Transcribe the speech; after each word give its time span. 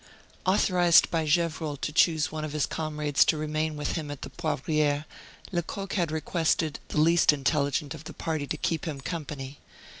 Authorized 0.47 1.11
by 1.11 1.27
Gevrol 1.27 1.77
to 1.77 1.93
choose 1.93 2.31
one 2.31 2.43
of 2.43 2.53
his 2.53 2.65
comrades 2.65 3.23
to 3.25 3.37
remain 3.37 3.75
with 3.75 3.91
him 3.91 4.09
at 4.09 4.23
the 4.23 4.31
Poivriere, 4.31 5.05
Lecoq 5.51 5.93
had 5.93 6.11
requested 6.11 6.79
the 6.87 6.99
least 6.99 7.31
intelligent 7.31 7.93
of 7.93 8.05
the 8.05 8.13
party 8.13 8.47
to 8.47 8.57
keep 8.57 8.85
him 8.85 8.99
company. 8.99 9.59